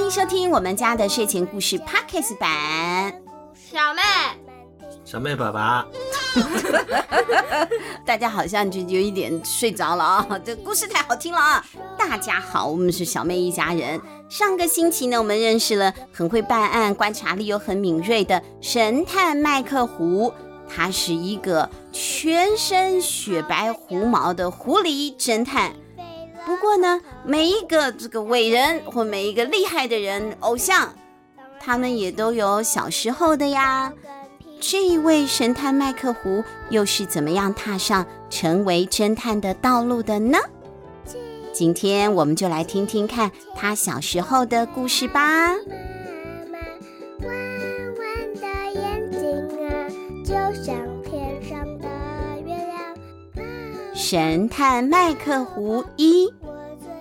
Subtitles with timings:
[0.00, 3.12] 迎收听我们家的睡前故事 Podcast 版。
[3.54, 4.02] 小妹，
[5.04, 5.86] 小妹爸爸，
[8.06, 10.26] 大家好像就有一点睡着了啊！
[10.44, 11.64] 这故事太好听了啊！
[11.98, 14.00] 大家好，我们是小妹一家人。
[14.28, 20.32] 上个星期呢，我们认识了很会办案、观察力又很敏锐的神探麦克胡。
[20.68, 25.72] 他是一个全身雪白狐毛的狐狸侦探。
[26.46, 30.94] 不过呢，每一个这个伟人或每一个厉害的人偶像，
[31.58, 33.92] 他们也都有小时候的呀。
[34.60, 40.38] 这一位神探麦克胡又是怎么样踏上成为侦探的道路的呢？
[41.52, 45.48] 今天我们就来听听看他小时候的故事吧。
[45.48, 45.56] 妈
[46.52, 46.58] 妈
[47.26, 47.34] 弯
[47.98, 49.20] 弯的眼睛
[49.66, 49.90] 啊，
[50.24, 50.75] 就像
[53.98, 56.30] 神探麦克胡一，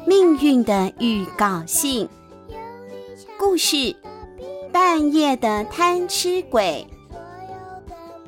[0.05, 2.07] 命运的预告信。
[3.38, 3.93] 故事：
[4.71, 6.88] 半夜的贪吃鬼。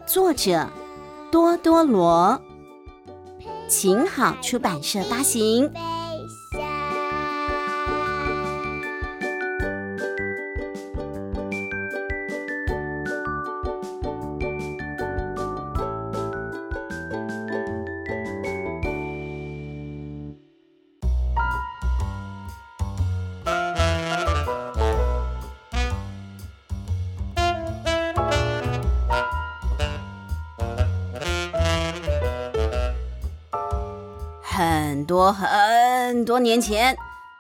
[0.05, 0.67] 作者：
[1.31, 2.41] 多多罗，
[3.69, 5.71] 晴好出版社发行。
[35.07, 36.95] 多很多年前，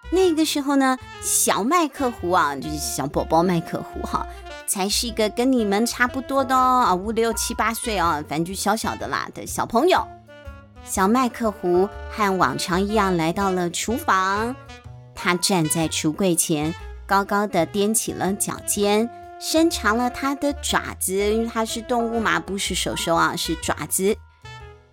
[0.09, 4.25] 那个时候呢，小麦克胡啊，就是小宝宝麦克胡哈、
[4.65, 10.01] 才是一个跟你们差不多的啊，五六七八岁啊，反正就小小的啦的小朋友。
[10.85, 14.55] 小麦克胡和往常一样来到了厨房，
[15.13, 16.73] 他站在橱柜前，
[17.05, 24.15] 高高的踮起了脚尖，伸长了他的爪子，因为他是动物嘛，不是手手啊，是爪子。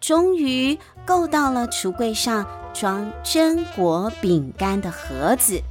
[0.00, 0.76] 终于
[1.06, 5.62] 够到了橱柜上装榛果饼干的盒子。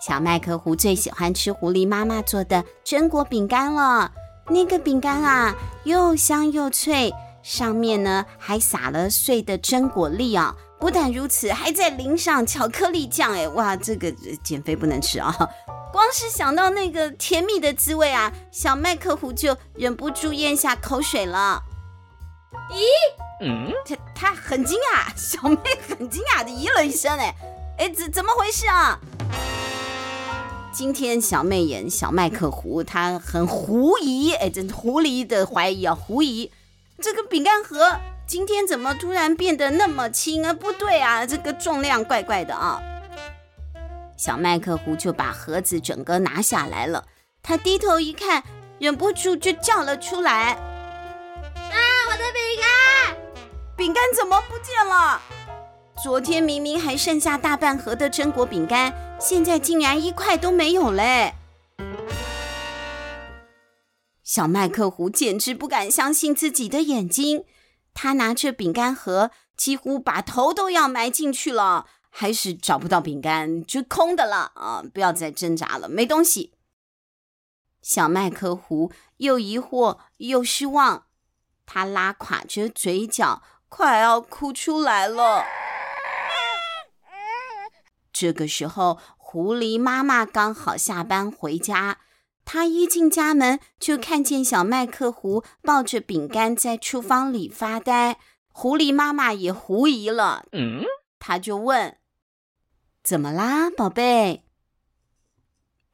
[0.00, 4.12] 小麦克胡最喜欢吃狐狸妈妈做的榛果饼干了。
[4.48, 7.12] 那个饼干啊，又香又脆，
[7.42, 10.54] 上面呢还撒了碎的榛果粒啊。
[10.78, 13.32] 不但如此，还在淋上巧克力酱。
[13.32, 14.12] 哎，哇，这个
[14.42, 15.34] 减肥不能吃啊！
[15.90, 21.62] 光是想到那个甜蜜的滋味啊，小麦克胡就忍不住咽下口水了。
[22.70, 22.84] 咦，
[23.40, 25.58] 嗯，他他很惊讶， 小妹
[25.88, 27.34] 很惊讶的咦了一声，哎，
[27.78, 28.98] 哎，怎怎么回事啊？
[30.72, 36.50] 今天小妹演小麦克胡，她很狐疑，哎，真狐狸的怀疑啊，狐疑
[37.00, 40.52] 这个饼干盒今天怎么突然变得那么轻啊？
[40.52, 42.80] 不对啊，这个重量怪怪的啊！
[44.16, 47.04] 小麦克胡就把盒子整个拿下来了，
[47.42, 48.42] 他低头一看，
[48.78, 50.56] 忍不住就叫了出来。
[53.76, 55.20] 饼干怎么不见了？
[56.02, 61.34] 昨天明明还剩下大半盒的榛果饼干，现在竟然一块都没有嘞！
[64.22, 67.44] 小麦克胡简直不敢相信自己的眼睛，
[67.92, 74.84] 他拿着饼干盒，几乎把头都要埋进去了，还是找不到饼干，就空的了啊！
[74.94, 76.52] 不要再挣扎了，没东西。
[77.82, 81.06] 小麦克胡又疑惑又失望。
[81.66, 83.42] 他拉垮着嘴角，
[83.76, 85.44] 快要哭出来了。
[88.12, 91.98] 这个时候，狐狸妈妈刚好下班回家，
[92.44, 98.18] 她一进家门就看见小麦克狐抱着饼干在厨房里发呆。
[98.46, 100.84] 狐狸妈妈也狐疑了，嗯，
[101.18, 101.98] 她就问
[103.02, 104.44] ：“怎么啦，宝贝？”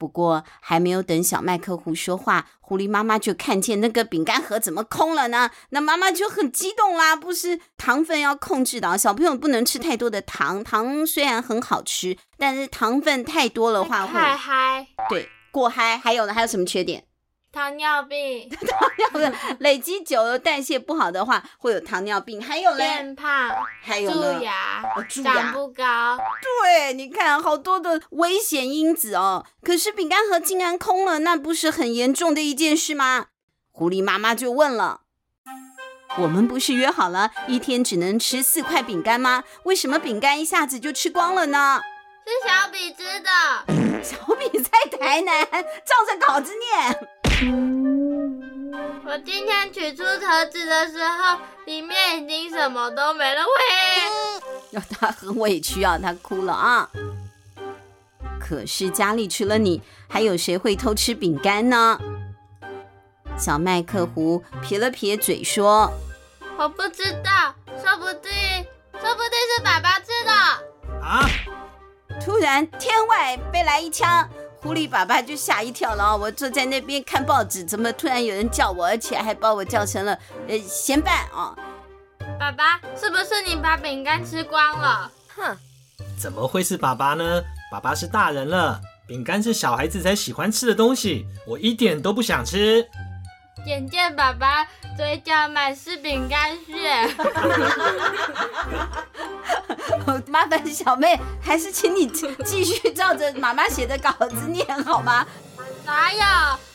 [0.01, 5.51] 不过还没有等小麦克狐说话，狐狸妈妈就看见那个饼干盒怎么空了呢？
[5.69, 10.65] 那妈妈就很激动啦，不是糖分要控制的，小朋友不能吃太多的糖。
[10.65, 15.99] 糖虽然很好吃，但是糖分太多的话会太嗨，对，过嗨。
[15.99, 16.33] 还有呢？
[16.33, 17.05] 还有什么缺点？
[17.53, 22.41] 糖尿病，糖尿病累积久了，代谢不好的话会有糖尿病。
[22.41, 22.77] 还有呢？
[22.77, 23.51] 变胖，
[23.83, 26.17] 还有蛀牙，哦、蛀牙，长不高。
[26.63, 29.45] 对，你看好多的危险因子哦。
[29.63, 33.27] 可是饼干盒竟然空了，那不是很严重的一件事吗？
[33.73, 35.01] 狐狸妈妈就问了
[36.19, 39.43] ：“我们不是约好了一天只能吃四块饼干吗？
[39.65, 41.81] 为什么饼干一下子就吃光了呢？”
[42.25, 43.31] 是小比吃的，
[44.05, 47.09] 小比在台南照着稿子念。
[47.43, 53.41] 我今天取出盒子的时候，里面已经什么都没了。
[53.43, 56.91] 喂， 要他很委屈啊，他哭了啊。
[58.39, 61.99] 可是家里除了你，还有谁会偷吃饼干呢？
[63.39, 65.91] 小麦克胡撇了撇嘴说
[66.59, 68.31] ：“我不知道，说不定，
[69.01, 70.33] 说不定是爸爸吃的。”
[71.03, 71.27] 啊！
[72.23, 74.29] 突然天外飞来一枪，
[74.63, 76.17] 狐狸爸爸就吓一跳了啊。
[76.17, 81.57] 我坐在那边看报纸，怎么突然有人叫我，而且还把我叫成了呃咸饭啊？
[82.39, 85.11] 爸爸，是不是你把饼干吃光了？
[85.35, 85.57] 哼！
[86.19, 87.43] 怎么会是爸爸呢？
[87.73, 92.87] 爸爸是大人了，饼干是小孩子才喜欢吃的东西，我一点都不想吃。
[93.67, 94.67] 眼见爸爸
[94.97, 97.09] 嘴角满是饼干屑，
[100.27, 102.07] 麻烦小妹，还是请你
[102.45, 105.27] 继续照着妈妈写的稿子念好吗？
[105.85, 106.21] 哪有？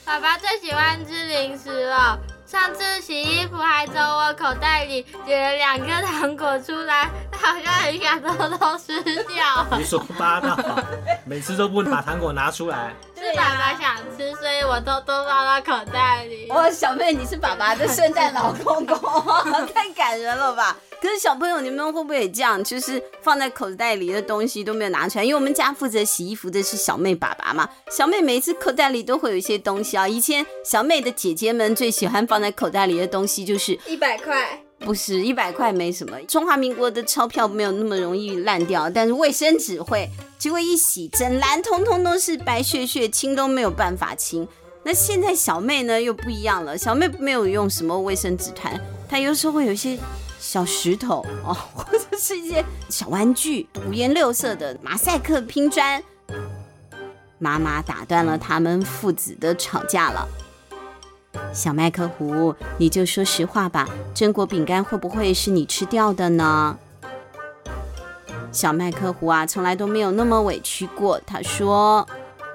[0.05, 2.17] 爸爸最喜欢吃零食了。
[2.45, 9.65] 上次洗衣服还从我口袋里捡了两颗糖果出来，好像很想偷偷吃掉。
[9.71, 10.55] 胡说八道，
[11.25, 12.93] 每次都不把糖果拿出来。
[13.15, 16.49] 是爸爸想吃，所以我偷偷放到口袋里。
[16.49, 18.97] 哦，小妹，你是爸爸的圣诞老公公，
[19.73, 20.77] 太感人了吧？
[21.01, 22.63] 可是小朋友，你们会不会也这样？
[22.63, 25.23] 就是放在口袋里的东西都没有拿出来？
[25.23, 27.69] 因为我们家负责洗衣服的是小妹爸爸嘛。
[27.89, 30.07] 小妹每次口袋里都会有一些东西啊。
[30.07, 36.17] 以前小妹的姐姐们最喜欢放在口袋里的东西就是一百块，不是一百块没什么。
[36.27, 44.47] 中华民国的钞票没有那么容易烂掉，但是卫生纸会，结果一洗整篮通通都是白屑屑，清都没有办法清。
[44.83, 48.79] 那现在小妹呢又不一样了，小妹没有用什么卫生纸团，
[49.09, 49.97] 她有时候会有一些。
[50.37, 56.03] 小石头哦，或者是一些小玩具，五颜六色的马赛克拼砖。
[57.39, 60.27] 妈妈打断了他们父子的吵架了。
[61.53, 66.77] 小麦克胡，你就说实话吧，榛果饼干会不会是你吃掉的呢？
[68.51, 71.19] 小麦克胡啊，从来都没有那么委屈过。
[71.27, 72.07] 他说：“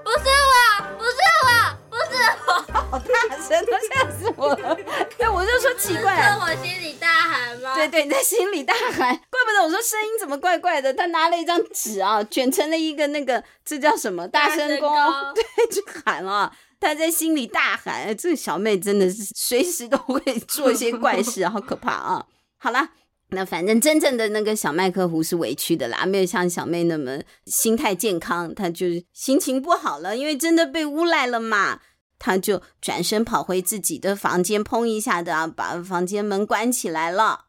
[0.03, 1.51] 不是我，不是我，
[1.91, 2.13] 不是
[2.47, 4.75] 我。”好大声，都吓死我了。
[5.19, 7.75] 对，我就说奇怪了，我心里大喊吗。
[7.75, 8.97] 对对，在心里大喊，
[9.29, 10.95] 怪不得我说声音怎么怪怪的。
[10.95, 14.27] 他拿了一张纸啊，卷成了一个那个，这叫什么？
[14.27, 14.91] 大声公，
[15.35, 16.51] 对，就喊了。
[16.81, 22.27] 他在心里大喊，这个小妹真的是随时都会做一些怪事， 好可怕啊！
[22.57, 22.89] 好了，
[23.29, 31.81] 那反正真正的那个小麦克胡是委屈的啦，没有像小妹那么心态健康，他就心情不好了，因为真的被诬赖了嘛。
[32.23, 37.47] 他就转身跑回自己的房间，砰一下的啊，把房间门关起来了。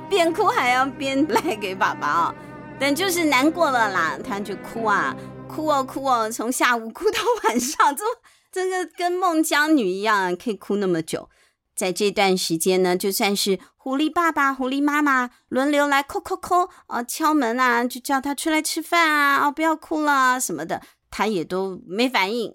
[0.08, 2.34] 边哭还要边赖给爸爸啊，
[2.78, 5.14] 但就是难过了啦，他就哭啊，
[5.48, 8.04] 哭哦哭哦，从下午哭到晚上，就
[8.52, 11.28] 真的跟孟姜女一样，可以哭那么久。
[11.76, 22.52] 在这段时间呢，就算是狐狸爸爸、狐狸妈妈轮流来叩叩叩啊，敲门啊，就叫他出来吃饭啊，哦，不要哭了什么的，他也都没反应。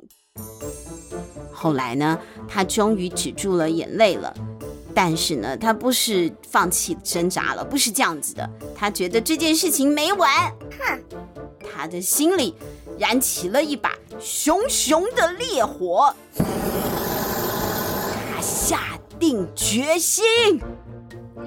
[1.51, 2.17] 后来呢，
[2.47, 4.33] 他终于止住了眼泪了，
[4.93, 11.01] 但是呢，他不是放弃挣扎了，不是这样子的，他觉得这件事情没完，哼，
[11.73, 12.55] 他的心里
[12.97, 18.79] 燃起了一把熊熊的烈火，他下。
[19.19, 20.23] 定决心！
[20.55, 20.61] 你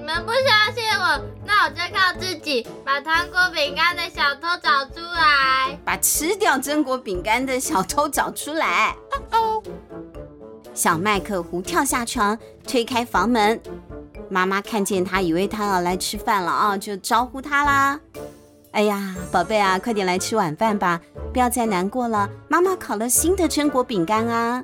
[0.03, 8.95] 们不相信我，那我就靠自己把糖果饼干的小偷找出来，把吃掉榛果饼干的小偷找出来。
[9.31, 9.59] 哦，
[10.73, 12.37] 小麦克胡跳下床，
[12.67, 13.59] 推开房门。
[14.29, 17.99] 妈妈看见他，以为他要来吃饭了啊，就招呼他啦。
[18.71, 20.99] 哎呀，宝贝啊，快点来吃晚饭吧，
[21.31, 22.27] 不要再难过了。
[22.47, 24.63] 妈妈烤了新的榛果饼干啊。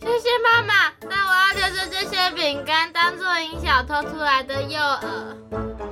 [0.00, 0.74] 谢谢妈妈，
[1.08, 5.89] 那我要留着这些饼干当做引小偷出来的诱饵。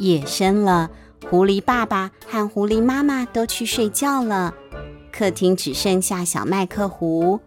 [0.00, 0.90] 夜深了，
[1.30, 4.52] 狐狸爸爸和狐狸妈妈都去睡觉了，
[5.12, 7.38] 客厅只剩下小麦克狐，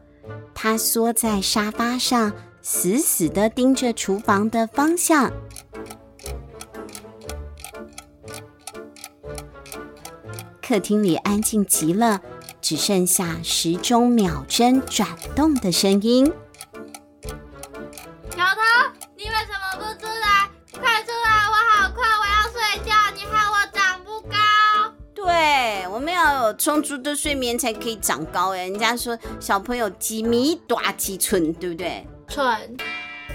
[0.56, 2.32] 他缩在沙发上。
[2.66, 5.30] 死死地盯着厨房的方向，
[10.62, 12.22] 客厅里安静极了，
[12.62, 16.32] 只剩下时钟秒针转动的声音。
[26.44, 28.52] 有充足的睡眠才可以长高。
[28.52, 32.06] 哎，人家说小朋友几米大几寸，对不对？
[32.28, 32.78] 寸，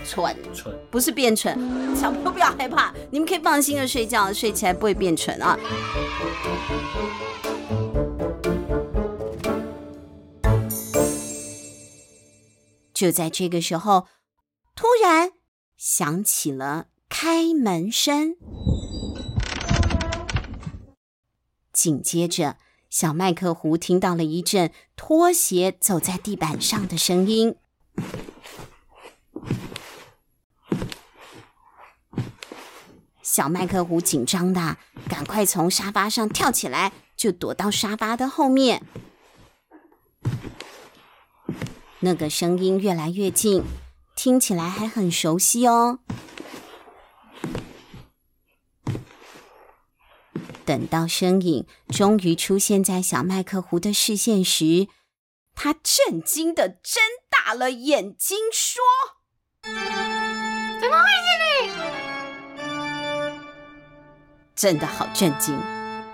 [0.05, 1.55] 蠢蠢，不是变蠢。
[1.97, 5.59] 小朋友不要害怕，你们可以放心的睡觉，睡起来不会变蠢啊。
[12.93, 14.07] 就在这个时候，
[14.75, 15.31] 突然
[15.77, 18.35] 响起了开门声，
[21.73, 22.57] 紧接着。
[22.90, 27.57] 小麦克胡听到了一阵拖鞋走在地板上的声音，
[33.23, 38.83] 小麦克胡紧张的赶快从沙发上跳起来，就躲到沙发的后面。
[42.00, 43.64] 那个声音越来越近，
[44.16, 45.99] 听起来还很熟悉哦。
[50.69, 54.87] 等到身影终于出现在小麦克胡的视线时，
[55.55, 58.83] 他震惊的睁大了眼睛，说
[59.65, 61.73] ：“怎么会是你？”
[64.55, 65.59] 真的好震惊，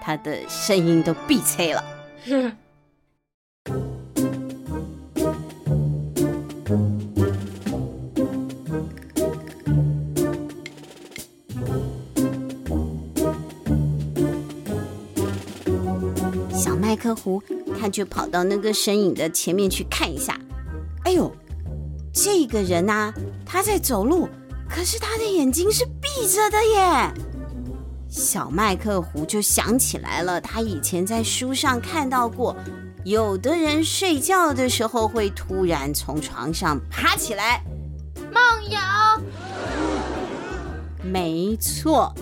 [0.01, 1.85] 他的声音都闭塞了。
[16.95, 17.43] 麦克胡，
[17.77, 20.39] 他就跑到那个身影的前面去看一下。
[21.03, 21.29] 哎呦，
[22.13, 23.13] 这个人呐，
[23.45, 24.29] 他在走路，
[24.71, 27.13] 可是他的眼睛是闭着的耶。
[28.09, 32.57] 小麦克胡就想起来了，他以前在书上看到过，
[33.05, 37.61] 有的人睡觉的时候会突然从床上爬起来。
[38.33, 38.79] 梦游。
[41.03, 42.15] 没错，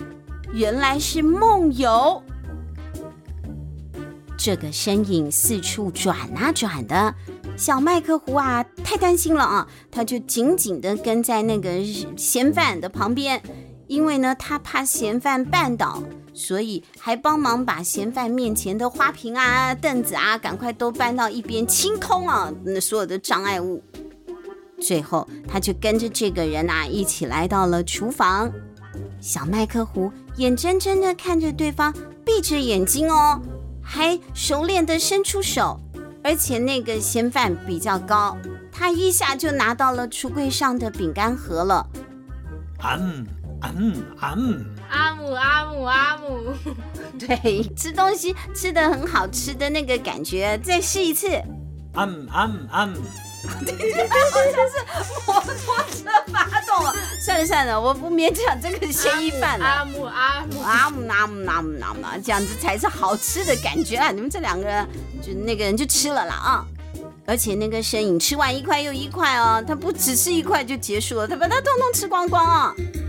[0.50, 2.23] 原来是梦游。
[4.45, 7.15] 这个身影四处转啊转的，
[7.57, 9.69] 小麦克胡啊，太担心了啊！
[9.89, 11.71] 他就紧紧地跟在那个
[12.17, 13.41] 嫌犯的旁边，
[13.87, 16.03] 因为呢，他怕嫌犯绊倒，
[16.35, 23.81] 所以还帮忙把嫌犯面前的花瓶啊、凳子啊，赶快都搬到一边清空啊，那所有的障碍物。
[24.81, 28.53] 最后，他就跟着这个人啊，一起来到了厨房。
[29.21, 31.95] 小麦克胡眼睁睁地看着对方
[32.25, 33.41] 闭着眼睛哦。
[33.83, 35.79] 还熟练地伸出手，
[36.23, 38.37] 而且那个嫌犯比较高，
[38.71, 41.87] 他一下就拿到了橱柜上的饼干盒了。
[42.79, 43.25] 阿姆
[43.61, 44.55] 阿姆啊姆
[44.89, 46.55] 阿姆阿姆阿姆，
[47.19, 51.29] 对，吃东西吃的很好吃的那个感觉，再试一次。
[51.95, 52.97] 阿姆阿姆阿姆。
[53.65, 54.75] 对对对，好像是
[55.27, 56.95] 摩托车发动了。
[57.21, 59.65] 算了算了，我不勉强这个嫌疑犯了。
[59.65, 64.11] 阿姆阿姆阿姆阿姆阿姆阿姆，这样子才是好吃的感觉啊！
[64.11, 64.87] 你们这两个人，
[65.23, 66.67] 就那个人就吃了啦啊！
[67.25, 72.75] 而且那个身影吃完一块又一块哦，他不只吃一块就结束了，他把它通通吃光光啊！
[72.77, 73.01] 第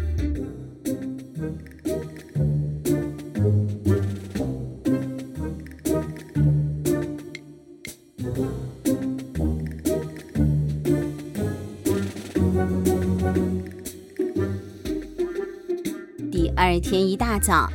[16.65, 17.70] 二天一大早，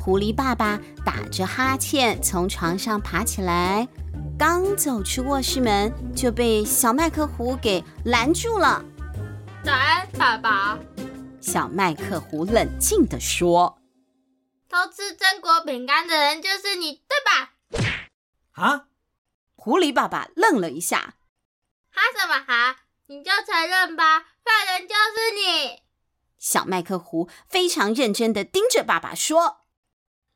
[0.00, 3.86] 狐狸爸爸打着哈欠从床上爬起来，
[4.36, 8.84] 刚走出卧室门，就被小麦克狐给拦住了。
[9.62, 10.76] 早安，爸爸。
[11.40, 13.78] 小麦克狐冷静地说
[14.68, 17.52] ：“偷吃榛果饼干的人就是你，对吧？”
[18.60, 18.86] 啊！
[19.54, 21.14] 狐狸爸爸愣了一下。
[21.92, 22.78] 哈什么哈？
[23.06, 25.81] 你就承认吧，犯人就是你。
[26.42, 29.58] 小麦克胡非常认真地盯着爸爸说：“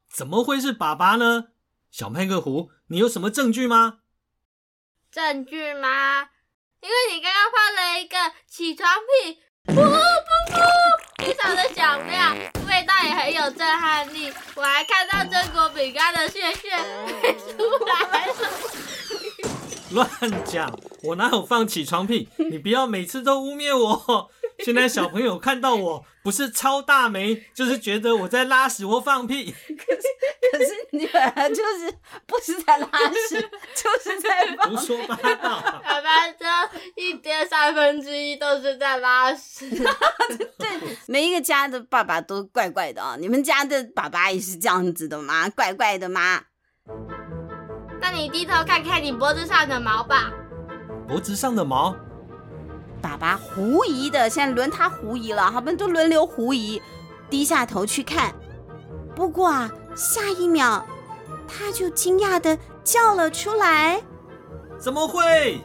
[0.09, 1.49] 怎么会是爸爸呢？
[1.91, 3.99] 小麦克胡，你有什么证据吗？”
[5.11, 6.29] 证据吗？
[6.81, 8.89] 因为你刚刚放了一个起床
[9.25, 9.99] 屁，噗噗
[10.53, 12.37] 噗，非常的响亮，
[12.69, 14.33] 味道也很有震撼力。
[14.55, 16.71] 我还看到榛果饼干的屑屑
[17.21, 18.35] 飞出来了。
[19.91, 20.09] 乱
[20.45, 20.79] 讲！
[21.05, 22.29] 我哪有放起床屁？
[22.37, 24.31] 你不要每次都污蔑我。
[24.65, 29.53] 现在小朋友看到我不是超大眉，就是觉得我在拉屎或放屁。
[29.53, 30.03] 可是
[30.53, 31.93] 可是你本来就是
[32.27, 32.89] 不是在拉
[33.29, 33.41] 屎，
[33.75, 34.77] 就是在放屁。
[34.77, 35.61] 胡说八道！
[35.85, 39.69] 爸爸说一天三分之一都是在拉屎。
[40.59, 40.69] 对，
[41.07, 43.17] 每一个家的爸爸都怪怪的啊！
[43.19, 45.49] 你们家的爸爸也是这样子的吗？
[45.51, 46.45] 怪怪的吗？
[48.01, 50.33] 那你低头看看你脖子上的毛吧。
[51.07, 51.95] 脖子上的毛。
[53.01, 56.81] 爸爸狐疑的，现在轮他狐疑了，他们都轮流狐疑，
[57.31, 58.35] 低下头去看。
[59.15, 60.85] 不过啊，下一秒
[61.49, 64.03] 他就惊讶的叫了出来
[64.79, 65.61] ：“怎么会？”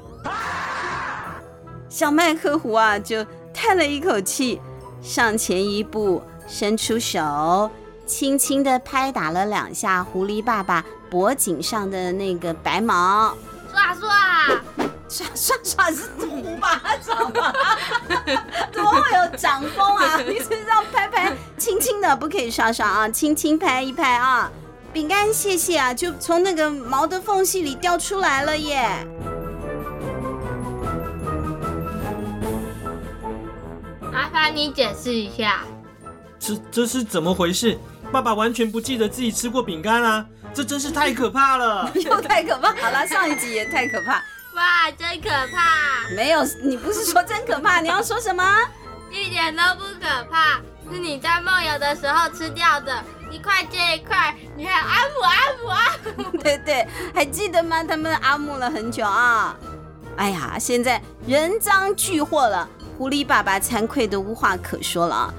[1.89, 4.61] 小麦克胡啊就叹了一口气，
[5.01, 7.69] 上前一步，伸出手，
[8.05, 13.35] 轻轻地拍打了两下狐狸爸爸脖颈上的那个白毛，
[13.69, 14.09] 刷刷。
[15.12, 17.53] 刷刷刷是五巴掌吗？
[18.72, 20.18] 怎么会有掌风啊？
[20.25, 24.50] 你是这样拍拍，轻轻的，不可以刷刷啊，轻轻拍一拍啊。
[24.94, 28.88] 饼干谢谢啊，就从那个毛的缝隙里掉出来了耶。
[34.13, 35.63] 麻烦你解释一下，
[36.39, 37.77] 这这是怎么回事？
[38.13, 41.91] 爸爸完全不记得自己吃过饼干啊，这真是太可怕了。
[41.96, 44.22] 又太可怕，好了，上一集也太可怕。
[44.62, 46.08] 哇，真可怕！
[46.15, 47.82] 没有，你不是说真可怕？
[47.82, 48.44] 你要说什么？
[49.10, 56.38] 一点都不可怕，是你在梦游的时候吃掉的，一块接一块，你还阿姆阿姆阿姆。
[56.44, 57.84] 对对，还记得吗？
[57.84, 59.58] 他们阿姆了很久啊。
[60.15, 65.34] 哎呀，现在人赃俱获了，狐狸爸爸惭愧的无话可说了啊。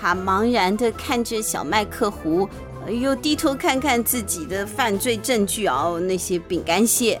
[0.00, 2.48] 他茫然的看着小麦克胡，
[2.88, 7.20] 又低头看看自己的犯罪证据哦，那些饼干屑。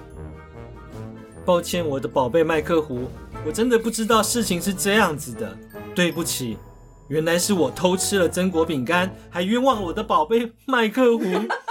[1.44, 3.08] 抱歉，我的宝贝麦克胡，
[3.44, 5.56] 我真的不知道事情是这样子的，
[5.94, 6.56] 对不起，
[7.08, 11.24] 原来是我偷吃了榛果饼干，还冤枉我的宝贝麦克胡。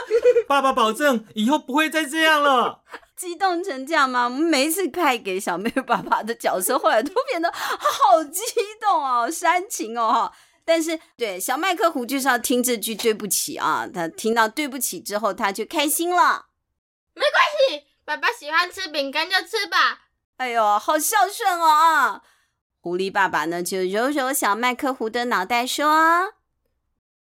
[0.48, 2.82] 爸爸保证以后不会再这样了。
[3.16, 4.25] 激动成这样吗？
[4.25, 8.42] 我们每一次派给小妹爸爸的角色，后来都变得好激
[8.82, 10.32] 动哦，煽情哦。
[10.66, 16.48] 但是对小麦克胡就是要听这句对不起啊，他听到对不起之后，他就开心了。
[17.13, 17.90] 没关系。
[18.12, 20.02] 爸爸喜欢吃饼干就吃吧。
[20.36, 22.21] 哎呦，好孝顺哦啊！
[22.82, 26.34] 狐狸爸爸呢，就揉揉小麦克狐的脑袋说：“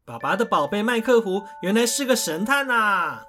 [0.07, 3.23] 爸爸的宝贝麦克狐原来是个神探呐！”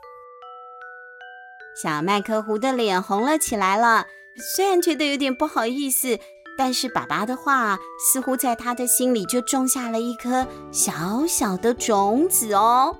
[1.82, 4.06] 小麦克狐的脸红了起来了，
[4.54, 6.20] 虽然觉得有点不好意思，
[6.56, 12.96] 但是爸爸的话似乎在他的心里就种下了一颗小小的种子哦。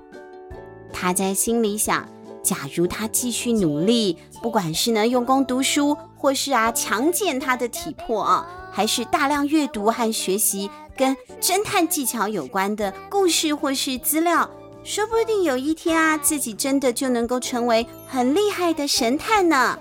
[0.91, 2.05] 他在心里想。
[2.41, 14.49] 假如他继续努力，不管是呢用功读书，或是啊强健他的体魄啊，还是大量阅读和学习跟侦探技巧有关的故事或是资料，
[14.83, 19.77] 说不定有一天啊，自己真的就能够成为很厉害的神探呢。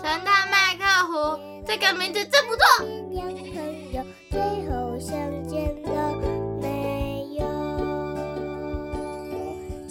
[0.00, 2.64] 神探麦克胡，这个名字真不错。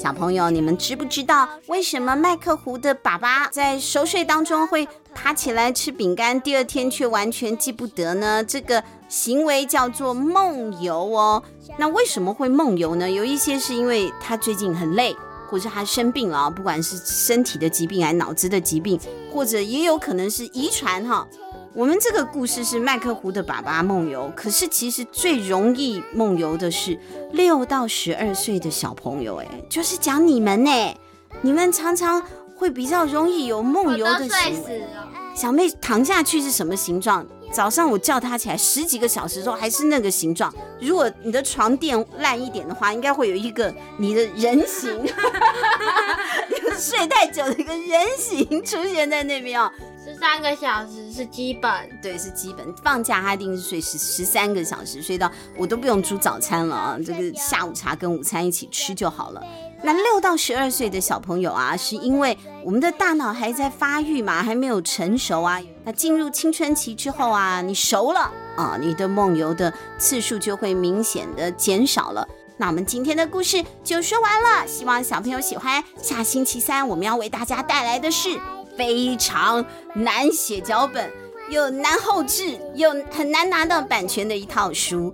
[0.07, 8.41] 小朋友，你们知不知道为什么麦克胡的爸爸在熟睡当中会爬起来吃饼干，第二天却完全记不得呢？
[8.41, 11.43] 这个行为叫做梦游哦。
[11.77, 13.11] 那为什么会梦游呢？
[13.11, 15.13] 有一些是因为他最近很累，
[15.49, 18.97] 或者他生病了，不管是身体的疾病还是脑子的疾病，
[19.29, 21.27] 或者也有可能是遗传哈。
[21.73, 26.99] 我们这个故事是麦克胡的爸爸梦游，可是其实最容易梦游的是
[27.31, 30.71] 六到十二岁的小朋友，哎，就是讲你们呢，
[31.41, 32.21] 你们常常
[32.55, 34.83] 会比较容易有梦游的行为。
[35.35, 37.25] 小妹躺下去是什么形状？
[37.51, 40.51] 早上我叫她起来十几个小时之后还是那个形状。
[40.81, 45.05] 如果你的床垫烂一点的话，应该会有一个你的人形，
[46.77, 49.71] 睡太久的一个人形出现在那边哦。
[50.17, 52.73] 十三个小时是基本，对，是基本。
[52.77, 59.43] 放假他一定是睡十十三个小时，睡到我都不用煮早餐了啊，这个下午茶跟午餐一起吃就好了。
[59.83, 65.61] 那六到十二岁的小朋友啊，是因为我们的大脑还在发育嘛，还没有成熟啊。
[65.83, 72.27] 那进入青春期之后啊，你熟了啊，你的梦游的次数就会明显的减少了。
[72.57, 75.83] 那我们今天的故事就说完了，希望小朋友喜欢。
[76.01, 78.39] 下星期三我们要为大家带来的是。
[78.77, 81.11] 非常难写脚本，
[81.49, 85.13] 又难后置，又很难拿到版权的一套书，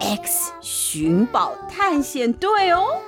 [0.22, 3.00] 《X 寻宝探险队》哦。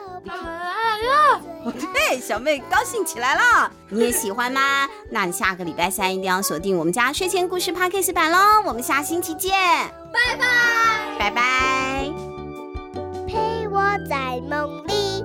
[1.92, 4.88] 对，小妹高兴起来了，你也喜欢吗？
[5.10, 8.38] 那你下个礼拜三一定要锁定我们家睡前故事 Podcast 版喽。
[8.66, 9.52] 我们下星期见，
[10.12, 12.10] 拜拜，拜拜。
[13.26, 15.24] 陪我在梦里